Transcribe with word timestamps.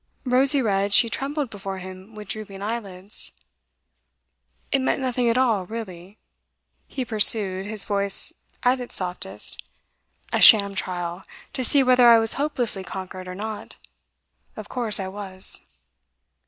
Rosy 0.25 0.63
red, 0.63 0.95
she 0.95 1.11
trembled 1.11 1.51
before 1.51 1.77
him 1.77 2.15
with 2.15 2.29
drooping 2.29 2.63
eyelids. 2.63 3.33
'It 4.71 4.79
meant 4.79 4.99
nothing 4.99 5.29
at 5.29 5.37
all, 5.37 5.67
really,' 5.67 6.17
he 6.87 7.05
pursued, 7.05 7.67
his 7.67 7.85
voice 7.85 8.33
at 8.63 8.79
its 8.79 8.95
softest. 8.95 9.61
'A 10.33 10.41
sham 10.41 10.73
trial 10.73 11.21
to 11.53 11.63
see 11.63 11.83
whether 11.83 12.09
I 12.09 12.17
was 12.17 12.33
hopelessly 12.33 12.83
conquered 12.83 13.27
or 13.27 13.35
not. 13.35 13.77
Of 14.57 14.67
course 14.69 14.99
I 14.99 15.07
was. 15.07 15.69